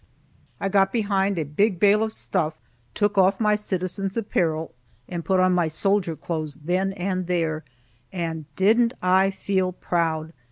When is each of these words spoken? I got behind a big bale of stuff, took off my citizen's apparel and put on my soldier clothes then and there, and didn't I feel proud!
I 0.59 0.67
got 0.67 0.91
behind 0.91 1.37
a 1.37 1.43
big 1.45 1.79
bale 1.79 2.01
of 2.01 2.11
stuff, 2.11 2.55
took 2.95 3.19
off 3.19 3.39
my 3.39 3.53
citizen's 3.53 4.17
apparel 4.17 4.73
and 5.07 5.23
put 5.23 5.39
on 5.39 5.53
my 5.53 5.67
soldier 5.67 6.15
clothes 6.15 6.55
then 6.55 6.91
and 6.93 7.27
there, 7.27 7.63
and 8.11 8.45
didn't 8.55 8.93
I 9.03 9.29
feel 9.29 9.71
proud! 9.71 10.33